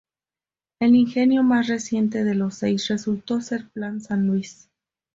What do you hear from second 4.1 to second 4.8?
Luis.